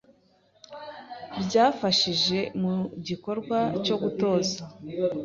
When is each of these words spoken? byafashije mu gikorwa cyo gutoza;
byafashije 1.43 2.39
mu 2.61 2.75
gikorwa 3.07 3.59
cyo 3.85 3.95
gutoza; 4.03 4.59